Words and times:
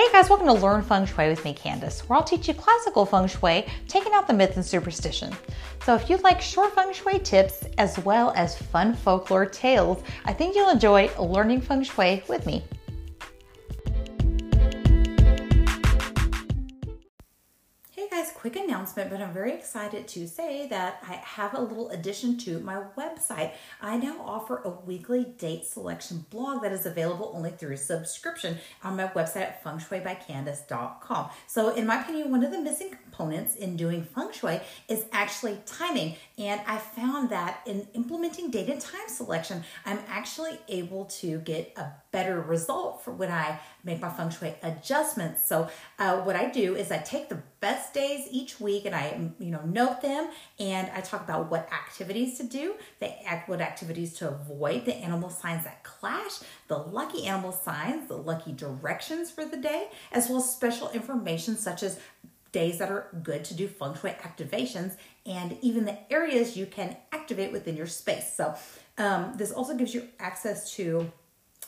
Hey 0.00 0.10
guys, 0.12 0.30
welcome 0.30 0.46
to 0.46 0.54
Learn 0.54 0.80
Feng 0.80 1.04
Shui 1.04 1.28
with 1.28 1.44
me, 1.44 1.52
Candice, 1.52 2.08
where 2.08 2.18
I'll 2.18 2.24
teach 2.24 2.48
you 2.48 2.54
classical 2.54 3.04
feng 3.04 3.26
shui, 3.26 3.66
taking 3.86 4.14
out 4.14 4.26
the 4.26 4.32
myth 4.32 4.56
and 4.56 4.64
superstition. 4.64 5.30
So 5.84 5.94
if 5.94 6.08
you'd 6.08 6.22
like 6.22 6.40
short 6.40 6.74
feng 6.74 6.94
shui 6.94 7.18
tips 7.18 7.66
as 7.76 7.98
well 7.98 8.32
as 8.34 8.56
fun 8.56 8.94
folklore 8.94 9.44
tales, 9.44 10.02
I 10.24 10.32
think 10.32 10.56
you'll 10.56 10.70
enjoy 10.70 11.10
learning 11.20 11.60
feng 11.60 11.82
shui 11.82 12.22
with 12.28 12.46
me. 12.46 12.64
Quick 18.28 18.56
announcement, 18.56 19.10
but 19.10 19.22
I'm 19.22 19.32
very 19.32 19.52
excited 19.52 20.06
to 20.08 20.28
say 20.28 20.66
that 20.68 21.02
I 21.08 21.14
have 21.14 21.54
a 21.54 21.60
little 21.60 21.88
addition 21.88 22.36
to 22.38 22.60
my 22.60 22.82
website. 22.96 23.52
I 23.80 23.96
now 23.96 24.16
offer 24.20 24.60
a 24.62 24.68
weekly 24.68 25.24
date 25.24 25.64
selection 25.64 26.26
blog 26.28 26.62
that 26.62 26.70
is 26.72 26.84
available 26.84 27.32
only 27.34 27.50
through 27.50 27.78
subscription 27.78 28.58
on 28.84 28.96
my 28.96 29.08
website 29.08 29.42
at 29.42 29.64
fengshuibycandice.com. 29.64 31.30
So, 31.46 31.74
in 31.74 31.86
my 31.86 32.02
opinion, 32.02 32.30
one 32.30 32.44
of 32.44 32.52
the 32.52 32.60
missing 32.60 32.96
components 33.20 33.54
in 33.56 33.76
doing 33.76 34.02
feng 34.02 34.32
shui 34.32 34.60
is 34.88 35.04
actually 35.12 35.58
timing. 35.66 36.16
And 36.38 36.60
I 36.66 36.78
found 36.78 37.28
that 37.30 37.60
in 37.66 37.86
implementing 37.92 38.50
date 38.50 38.70
and 38.70 38.80
time 38.80 39.08
selection, 39.08 39.62
I'm 39.84 39.98
actually 40.08 40.58
able 40.68 41.04
to 41.20 41.38
get 41.40 41.72
a 41.76 41.90
better 42.12 42.40
result 42.40 43.04
for 43.04 43.12
when 43.12 43.30
I 43.30 43.60
make 43.84 44.00
my 44.00 44.08
feng 44.08 44.30
shui 44.30 44.54
adjustments. 44.62 45.46
So, 45.46 45.68
uh, 45.98 46.18
what 46.22 46.34
I 46.34 46.50
do 46.50 46.74
is 46.74 46.90
I 46.90 46.98
take 46.98 47.28
the 47.28 47.42
best 47.60 47.92
days 47.92 48.26
each 48.30 48.58
week 48.58 48.86
and 48.86 48.94
I, 48.94 49.30
you 49.38 49.50
know, 49.50 49.60
note 49.64 50.00
them 50.00 50.30
and 50.58 50.90
I 50.94 51.00
talk 51.02 51.22
about 51.22 51.50
what 51.50 51.70
activities 51.72 52.38
to 52.38 52.44
do, 52.44 52.74
the 53.00 53.08
what 53.46 53.60
activities 53.60 54.14
to 54.14 54.28
avoid, 54.28 54.86
the 54.86 54.96
animal 54.96 55.30
signs 55.30 55.64
that 55.64 55.84
clash, 55.84 56.40
the 56.68 56.78
lucky 56.78 57.26
animal 57.26 57.52
signs, 57.52 58.08
the 58.08 58.16
lucky 58.16 58.52
directions 58.52 59.30
for 59.30 59.44
the 59.44 59.58
day, 59.58 59.88
as 60.10 60.28
well 60.28 60.38
as 60.38 60.50
special 60.50 60.90
information 60.90 61.56
such 61.56 61.82
as 61.82 61.98
days 62.52 62.78
that 62.78 62.90
are 62.90 63.08
good 63.22 63.44
to 63.44 63.54
do 63.54 63.68
feng 63.68 63.94
shui 63.94 64.10
activations 64.22 64.96
and 65.26 65.56
even 65.62 65.84
the 65.84 66.12
areas 66.12 66.56
you 66.56 66.66
can 66.66 66.96
activate 67.12 67.52
within 67.52 67.76
your 67.76 67.86
space. 67.86 68.34
So, 68.34 68.54
um, 68.98 69.34
this 69.36 69.50
also 69.52 69.74
gives 69.76 69.94
you 69.94 70.08
access 70.18 70.74
to 70.74 71.10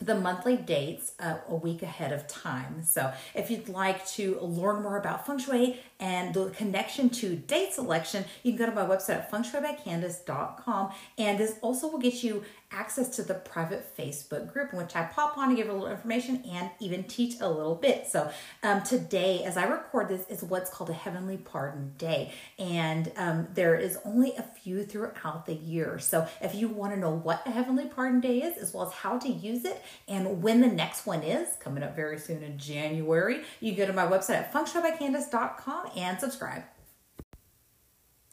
the 0.00 0.14
monthly 0.14 0.56
dates 0.56 1.12
uh, 1.20 1.36
a 1.48 1.54
week 1.54 1.82
ahead 1.82 2.12
of 2.12 2.26
time. 2.26 2.82
So, 2.82 3.12
if 3.34 3.50
you'd 3.50 3.68
like 3.68 4.06
to 4.08 4.38
learn 4.40 4.82
more 4.82 4.96
about 4.96 5.26
feng 5.26 5.38
shui 5.38 5.80
and 6.00 6.34
the 6.34 6.50
connection 6.50 7.10
to 7.10 7.36
date 7.36 7.74
selection, 7.74 8.24
you 8.42 8.52
can 8.52 8.58
go 8.58 8.66
to 8.66 8.74
my 8.74 8.86
website 8.86 9.10
at 9.10 9.30
fengshuibycandice.com. 9.30 10.92
And 11.18 11.38
this 11.38 11.56
also 11.60 11.88
will 11.88 11.98
get 11.98 12.22
you 12.22 12.42
access 12.72 13.08
to 13.16 13.22
the 13.22 13.34
private 13.34 13.96
Facebook 13.96 14.52
group 14.52 14.72
in 14.72 14.78
which 14.78 14.94
I 14.94 15.02
pop 15.04 15.36
on 15.36 15.50
to 15.50 15.56
give 15.56 15.68
a 15.68 15.72
little 15.72 15.88
information 15.88 16.42
and 16.48 16.70
even 16.78 17.02
teach 17.04 17.40
a 17.40 17.48
little 17.48 17.74
bit. 17.74 18.06
So 18.06 18.30
um, 18.62 18.82
today, 18.82 19.42
as 19.44 19.56
I 19.56 19.64
record 19.64 20.08
this, 20.08 20.26
is 20.28 20.44
what's 20.44 20.70
called 20.70 20.88
a 20.88 20.94
Heavenly 20.94 21.36
Pardon 21.36 21.92
Day. 21.98 22.32
And 22.58 23.10
um, 23.16 23.48
there 23.54 23.74
is 23.74 23.98
only 24.04 24.34
a 24.36 24.42
few 24.42 24.84
throughout 24.84 25.46
the 25.46 25.54
year. 25.54 25.98
So 25.98 26.28
if 26.40 26.54
you 26.54 26.68
want 26.68 26.94
to 26.94 27.00
know 27.00 27.10
what 27.10 27.42
a 27.44 27.50
Heavenly 27.50 27.86
Pardon 27.86 28.20
Day 28.20 28.38
is, 28.42 28.56
as 28.56 28.72
well 28.72 28.86
as 28.86 28.92
how 28.92 29.18
to 29.18 29.28
use 29.28 29.64
it 29.64 29.82
and 30.08 30.42
when 30.42 30.60
the 30.60 30.68
next 30.68 31.06
one 31.06 31.22
is, 31.22 31.56
coming 31.56 31.82
up 31.82 31.96
very 31.96 32.18
soon 32.18 32.42
in 32.42 32.58
January, 32.58 33.42
you 33.60 33.74
go 33.74 33.86
to 33.86 33.92
my 33.92 34.06
website 34.06 34.36
at 34.36 34.52
fengshuibycandice.com 34.52 35.90
and 35.96 36.20
subscribe. 36.20 36.64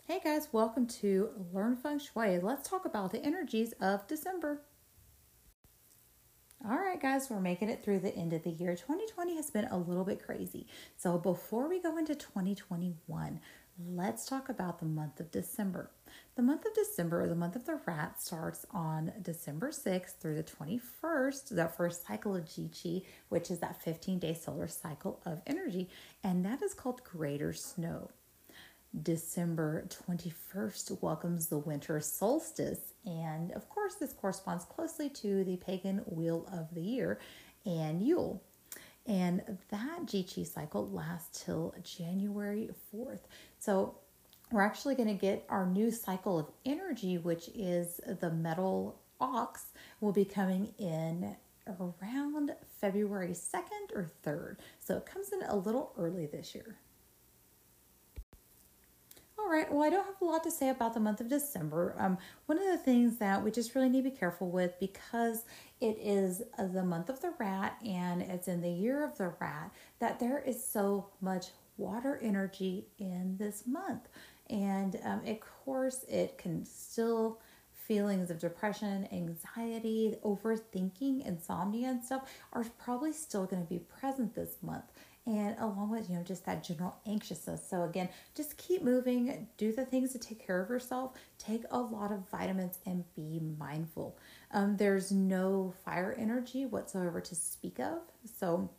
Hey 0.05 0.21
guys, 0.23 0.47
welcome 0.51 0.87
to 0.87 1.29
Learn 1.51 1.75
Feng 1.75 1.99
Shui. 1.99 2.39
Let's 2.39 2.69
talk 2.69 2.85
about 2.85 3.11
the 3.11 3.23
energies 3.23 3.73
of 3.81 4.07
December. 4.07 4.61
All 6.65 6.77
right, 6.77 6.99
guys, 6.99 7.29
we're 7.29 7.39
making 7.39 7.69
it 7.69 7.83
through 7.83 7.99
the 7.99 8.15
end 8.15 8.33
of 8.33 8.43
the 8.43 8.49
year. 8.49 8.75
2020 8.75 9.35
has 9.35 9.51
been 9.51 9.65
a 9.65 9.77
little 9.77 10.03
bit 10.03 10.25
crazy. 10.25 10.65
So, 10.95 11.17
before 11.17 11.69
we 11.69 11.79
go 11.81 11.97
into 11.97 12.15
2021, 12.15 13.39
let's 13.85 14.25
talk 14.25 14.49
about 14.49 14.79
the 14.79 14.85
month 14.85 15.19
of 15.19 15.29
December. 15.29 15.91
The 16.35 16.43
month 16.43 16.65
of 16.65 16.73
December, 16.75 17.23
or 17.23 17.27
the 17.27 17.35
month 17.35 17.55
of 17.55 17.65
the 17.65 17.79
rat, 17.87 18.21
starts 18.21 18.65
on 18.71 19.11
December 19.21 19.71
6th 19.71 20.19
through 20.19 20.35
the 20.35 20.43
21st, 20.43 21.49
that 21.49 21.75
first 21.75 22.05
cycle 22.05 22.35
of 22.35 22.45
Ji 22.45 22.69
Qi, 22.71 23.05
which 23.29 23.49
is 23.49 23.59
that 23.59 23.81
15 23.81 24.19
day 24.19 24.33
solar 24.33 24.67
cycle 24.67 25.19
of 25.25 25.41
energy, 25.47 25.89
and 26.23 26.45
that 26.45 26.61
is 26.61 26.73
called 26.73 27.03
Greater 27.03 27.53
Snow. 27.53 28.11
December 29.03 29.87
21st 30.07 31.01
welcomes 31.01 31.47
the 31.47 31.57
winter 31.57 31.99
solstice. 31.99 32.93
And 33.05 33.51
of 33.51 33.69
course, 33.69 33.95
this 33.95 34.13
corresponds 34.13 34.65
closely 34.65 35.09
to 35.09 35.43
the 35.43 35.57
pagan 35.57 35.99
wheel 36.05 36.47
of 36.51 36.73
the 36.73 36.81
year 36.81 37.19
and 37.65 38.01
Yule. 38.01 38.41
And 39.05 39.57
that 39.69 40.05
Ji 40.05 40.23
Qi 40.23 40.45
cycle 40.45 40.87
lasts 40.89 41.45
till 41.45 41.73
January 41.83 42.69
4th. 42.93 43.21
So 43.59 43.95
we're 44.51 44.61
actually 44.61 44.95
going 44.95 45.09
to 45.09 45.13
get 45.13 45.45
our 45.49 45.65
new 45.65 45.91
cycle 45.91 46.39
of 46.39 46.47
energy, 46.65 47.17
which 47.17 47.49
is 47.53 47.99
the 48.19 48.31
metal 48.31 48.99
ox, 49.19 49.65
will 49.99 50.13
be 50.13 50.25
coming 50.25 50.73
in 50.77 51.35
around 51.67 52.55
February 52.79 53.29
2nd 53.33 53.93
or 53.93 54.09
3rd. 54.25 54.57
So 54.79 54.97
it 54.97 55.05
comes 55.05 55.31
in 55.31 55.41
a 55.43 55.55
little 55.55 55.91
early 55.97 56.25
this 56.25 56.55
year. 56.55 56.77
All 59.39 59.49
right, 59.49 59.71
well, 59.71 59.83
I 59.83 59.89
don't 59.89 60.05
have 60.05 60.21
a 60.21 60.25
lot 60.25 60.43
to 60.43 60.51
say 60.51 60.69
about 60.69 60.93
the 60.93 60.99
month 60.99 61.21
of 61.21 61.29
December. 61.29 61.95
Um, 61.99 62.17
one 62.47 62.57
of 62.57 62.65
the 62.65 62.77
things 62.77 63.17
that 63.17 63.43
we 63.43 63.51
just 63.51 63.75
really 63.75 63.87
need 63.87 64.03
to 64.03 64.09
be 64.09 64.15
careful 64.15 64.49
with 64.49 64.79
because 64.79 65.45
it 65.79 65.97
is 66.01 66.41
the 66.57 66.83
month 66.83 67.09
of 67.09 67.21
the 67.21 67.33
rat 67.37 67.77
and 67.85 68.23
it's 68.23 68.47
in 68.47 68.61
the 68.61 68.69
year 68.69 69.05
of 69.05 69.17
the 69.17 69.33
rat 69.39 69.71
that 69.99 70.19
there 70.19 70.39
is 70.39 70.65
so 70.65 71.09
much 71.21 71.47
water 71.77 72.19
energy 72.21 72.87
in 72.99 73.37
this 73.37 73.63
month. 73.65 74.07
And 74.49 74.99
um, 75.03 75.21
of 75.25 75.39
course, 75.39 76.05
it 76.07 76.37
can 76.37 76.65
still 76.65 77.39
feelings 77.87 78.29
of 78.29 78.39
depression, 78.39 79.07
anxiety, 79.11 80.15
overthinking, 80.23 81.25
insomnia, 81.25 81.89
and 81.89 82.03
stuff 82.03 82.29
are 82.51 82.65
probably 82.77 83.13
still 83.13 83.45
going 83.45 83.63
to 83.63 83.69
be 83.69 83.79
present 83.79 84.35
this 84.35 84.57
month. 84.61 84.83
And 85.25 85.57
along 85.59 85.91
with 85.91 86.09
you 86.09 86.15
know 86.15 86.23
just 86.23 86.45
that 86.45 86.63
general 86.63 86.95
anxiousness. 87.05 87.61
So 87.69 87.83
again 87.83 88.07
just 88.33 88.55
keep 88.55 88.81
moving 88.81 89.47
do 89.57 89.73
the 89.73 89.83
things 89.83 90.13
to 90.13 90.19
take 90.19 90.45
care 90.45 90.61
of 90.61 90.69
yourself 90.69 91.17
take 91.37 91.63
a 91.69 91.77
lot 91.77 92.13
of 92.13 92.29
vitamins 92.29 92.79
and 92.85 93.03
be 93.13 93.41
mindful. 93.59 94.17
Um, 94.51 94.77
there's 94.77 95.11
no 95.11 95.73
fire 95.83 96.15
energy 96.17 96.65
whatsoever 96.65 97.19
to 97.19 97.35
speak 97.35 97.77
of. 97.77 97.99
So 98.39 98.69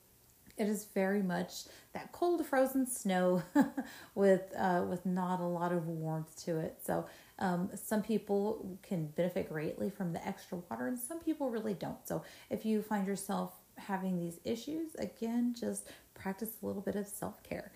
it 0.59 0.69
is 0.69 0.87
very 0.95 1.23
much 1.23 1.65
that 1.93 2.13
cold 2.13 2.45
frozen 2.45 2.87
snow 2.87 3.43
with 4.15 4.53
uh, 4.57 4.85
with 4.89 5.05
not 5.07 5.41
a 5.41 5.47
lot 5.47 5.73
of 5.73 5.87
warmth 5.87 6.45
to 6.45 6.59
it 6.59 6.79
so 6.85 7.07
um, 7.41 7.71
some 7.75 8.03
people 8.03 8.79
can 8.83 9.07
benefit 9.09 9.49
greatly 9.49 9.91
from 9.91 10.13
the 10.13 10.27
extra 10.27 10.59
water 10.71 10.87
and 10.89 10.99
some 10.99 11.21
people 11.21 11.51
really 11.51 11.75
don't 11.75 12.07
so 12.07 12.23
if 12.51 12.65
you 12.65 12.83
find 12.83 13.07
yourself 13.07 13.53
having 13.77 14.19
these 14.19 14.41
issues 14.45 14.95
again 14.97 15.55
just 15.59 15.89
practice 16.19 16.51
a 16.63 16.67
little 16.67 16.83
bit 16.83 16.97
of 16.97 17.07
self 17.07 17.43
care. 17.43 17.73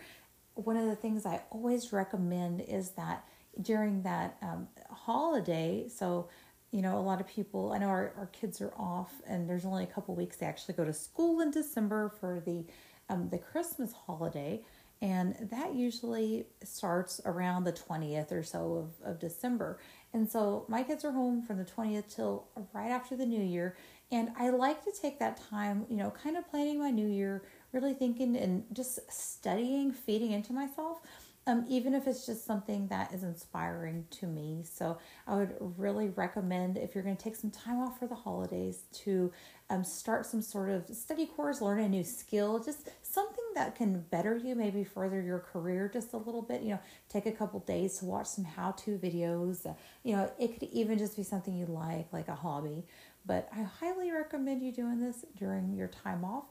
One 0.54 0.76
of 0.76 0.86
the 0.86 0.96
things 0.96 1.24
I 1.24 1.42
always 1.50 1.92
recommend 1.92 2.60
is 2.60 2.90
that 2.90 3.24
during 3.60 4.02
that 4.02 4.36
um, 4.42 4.68
holiday, 4.90 5.86
so 5.88 6.28
you 6.72 6.82
know, 6.82 6.98
a 6.98 7.00
lot 7.00 7.20
of 7.20 7.28
people, 7.28 7.72
I 7.72 7.78
know 7.78 7.88
our, 7.88 8.12
our 8.16 8.30
kids 8.32 8.60
are 8.60 8.72
off 8.76 9.12
and 9.26 9.48
there's 9.48 9.64
only 9.64 9.84
a 9.84 9.86
couple 9.86 10.14
weeks 10.16 10.38
they 10.38 10.46
actually 10.46 10.74
go 10.74 10.84
to 10.84 10.92
school 10.92 11.40
in 11.40 11.50
December 11.50 12.12
for 12.18 12.42
the 12.44 12.64
um, 13.08 13.28
the 13.28 13.38
Christmas 13.38 13.92
holiday. 13.92 14.64
And 15.02 15.48
that 15.50 15.74
usually 15.74 16.46
starts 16.62 17.20
around 17.26 17.64
the 17.64 17.72
20th 17.72 18.30
or 18.30 18.44
so 18.44 18.88
of, 19.02 19.10
of 19.10 19.18
December. 19.18 19.80
And 20.14 20.30
so 20.30 20.64
my 20.68 20.84
kids 20.84 21.04
are 21.04 21.10
home 21.10 21.42
from 21.42 21.58
the 21.58 21.64
20th 21.64 22.14
till 22.14 22.46
right 22.72 22.88
after 22.88 23.16
the 23.16 23.26
new 23.26 23.42
year. 23.42 23.76
And 24.12 24.30
I 24.38 24.50
like 24.50 24.84
to 24.84 24.92
take 24.92 25.18
that 25.18 25.40
time, 25.50 25.86
you 25.90 25.96
know, 25.96 26.10
kind 26.10 26.36
of 26.36 26.48
planning 26.48 26.78
my 26.78 26.90
new 26.90 27.08
year, 27.08 27.42
really 27.72 27.94
thinking 27.94 28.36
and 28.36 28.64
just 28.72 29.00
studying, 29.10 29.90
feeding 29.90 30.30
into 30.30 30.52
myself. 30.52 31.00
Um, 31.44 31.64
even 31.68 31.92
if 31.92 32.06
it's 32.06 32.24
just 32.24 32.46
something 32.46 32.86
that 32.86 33.12
is 33.12 33.24
inspiring 33.24 34.06
to 34.12 34.28
me. 34.28 34.62
So 34.62 34.98
I 35.26 35.34
would 35.34 35.56
really 35.58 36.10
recommend 36.10 36.78
if 36.78 36.94
you're 36.94 37.02
going 37.02 37.16
to 37.16 37.22
take 37.22 37.34
some 37.34 37.50
time 37.50 37.80
off 37.80 37.98
for 37.98 38.06
the 38.06 38.14
holidays 38.14 38.84
to 39.04 39.32
um, 39.68 39.82
start 39.82 40.24
some 40.24 40.40
sort 40.40 40.70
of 40.70 40.88
study 40.94 41.26
course, 41.26 41.60
learn 41.60 41.80
a 41.80 41.88
new 41.88 42.04
skill, 42.04 42.62
just 42.62 42.90
something 43.02 43.44
that 43.56 43.74
can 43.74 44.02
better 44.10 44.36
you, 44.36 44.54
maybe 44.54 44.84
further 44.84 45.20
your 45.20 45.40
career 45.40 45.90
just 45.92 46.12
a 46.12 46.16
little 46.16 46.42
bit. 46.42 46.62
You 46.62 46.70
know, 46.70 46.80
take 47.08 47.26
a 47.26 47.32
couple 47.32 47.58
days 47.60 47.98
to 47.98 48.04
watch 48.04 48.26
some 48.28 48.44
how-to 48.44 48.96
videos. 48.98 49.66
Uh, 49.66 49.74
you 50.04 50.14
know, 50.14 50.30
it 50.38 50.52
could 50.58 50.68
even 50.70 50.96
just 50.96 51.16
be 51.16 51.24
something 51.24 51.56
you 51.56 51.66
like, 51.66 52.12
like 52.12 52.28
a 52.28 52.36
hobby. 52.36 52.84
But 53.26 53.48
I 53.52 53.62
highly 53.62 54.12
recommend 54.12 54.62
you 54.62 54.70
doing 54.70 55.00
this 55.00 55.24
during 55.36 55.74
your 55.74 55.88
time 55.88 56.24
off 56.24 56.44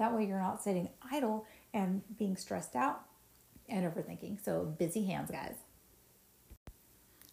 that 0.00 0.14
way, 0.14 0.24
you're 0.24 0.40
not 0.40 0.62
sitting 0.62 0.88
idle 1.12 1.46
and 1.74 2.00
being 2.16 2.34
stressed 2.34 2.74
out 2.74 3.02
and 3.70 3.86
overthinking. 3.86 4.44
So, 4.44 4.74
busy 4.78 5.04
hands, 5.04 5.30
guys. 5.30 5.56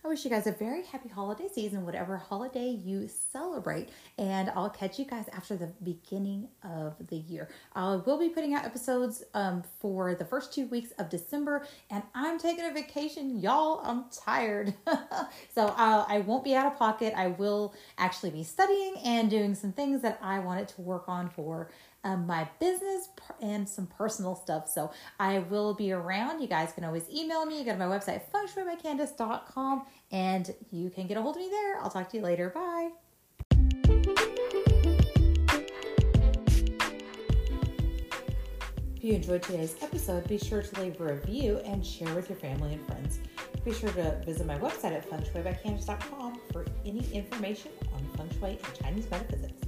I 0.07 0.09
wish 0.09 0.23
you 0.23 0.31
guys 0.31 0.47
a 0.47 0.53
very 0.53 0.85
happy 0.85 1.09
holiday 1.09 1.49
season, 1.53 1.85
whatever 1.85 2.15
holiday 2.15 2.69
you 2.69 3.09
celebrate. 3.09 3.89
And 4.17 4.49
I'll 4.55 4.69
catch 4.69 4.97
you 4.97 5.03
guys 5.03 5.25
after 5.33 5.57
the 5.57 5.73
beginning 5.83 6.47
of 6.63 6.95
the 7.09 7.17
year. 7.17 7.49
I 7.75 7.97
will 7.97 8.17
be 8.17 8.29
putting 8.29 8.53
out 8.53 8.63
episodes 8.63 9.25
um, 9.33 9.65
for 9.81 10.15
the 10.15 10.23
first 10.23 10.53
two 10.53 10.67
weeks 10.67 10.91
of 10.91 11.09
December, 11.09 11.67
and 11.89 12.03
I'm 12.15 12.39
taking 12.39 12.63
a 12.63 12.71
vacation. 12.71 13.41
Y'all, 13.41 13.81
I'm 13.83 14.05
tired. 14.09 14.73
so 15.53 15.65
uh, 15.65 16.05
I 16.07 16.23
won't 16.25 16.45
be 16.45 16.55
out 16.55 16.71
of 16.71 16.79
pocket. 16.79 17.13
I 17.13 17.27
will 17.27 17.75
actually 17.97 18.29
be 18.29 18.43
studying 18.43 18.95
and 19.03 19.29
doing 19.29 19.55
some 19.55 19.73
things 19.73 20.01
that 20.03 20.19
I 20.21 20.39
wanted 20.39 20.69
to 20.69 20.81
work 20.83 21.09
on 21.09 21.29
for 21.29 21.69
um, 22.07 22.25
my 22.25 22.47
business 22.59 23.09
and 23.41 23.67
some 23.67 23.87
personal 23.87 24.35
stuff. 24.35 24.69
So 24.69 24.91
I 25.19 25.39
will 25.39 25.73
be 25.73 25.91
around. 25.91 26.41
You 26.41 26.47
guys 26.47 26.71
can 26.71 26.85
always 26.85 27.09
email 27.09 27.45
me. 27.45 27.59
You 27.59 27.65
go 27.65 27.73
to 27.73 27.77
my 27.77 27.85
website, 27.85 28.21
fengshuibycandice.com, 28.33 29.85
and 30.11 30.53
you 30.71 30.89
can 30.89 31.07
get 31.07 31.17
a 31.17 31.21
hold 31.21 31.35
of 31.35 31.41
me 31.41 31.49
there. 31.49 31.79
I'll 31.79 31.89
talk 31.89 32.09
to 32.09 32.17
you 32.17 32.23
later. 32.23 32.49
Bye. 32.49 32.89
If 38.95 39.03
you 39.03 39.13
enjoyed 39.13 39.43
today's 39.43 39.75
episode, 39.81 40.27
be 40.27 40.39
sure 40.39 40.63
to 40.63 40.81
leave 40.81 40.99
a 40.99 41.13
review 41.13 41.59
and 41.65 41.85
share 41.85 42.13
with 42.15 42.29
your 42.29 42.37
family 42.39 42.73
and 42.73 42.85
friends. 42.87 43.19
Be 43.63 43.73
sure 43.73 43.89
to 43.91 44.19
visit 44.25 44.47
my 44.47 44.57
website 44.57 44.93
at 44.93 45.09
fengshuibycandice.com 45.09 46.39
for 46.51 46.65
any 46.85 47.05
information 47.13 47.71
on 47.93 48.03
feng 48.17 48.39
shui 48.39 48.49
and 48.51 48.79
Chinese 48.81 49.09
metaphysics. 49.11 49.66